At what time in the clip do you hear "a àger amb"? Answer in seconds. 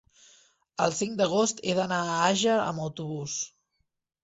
2.07-2.89